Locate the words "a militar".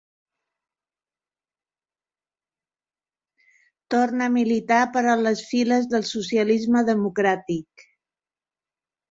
4.29-4.81